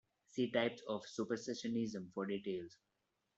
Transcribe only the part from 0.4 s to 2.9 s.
types of Supersessionism for details.